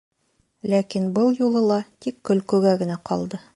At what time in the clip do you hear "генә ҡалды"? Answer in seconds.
2.83-3.45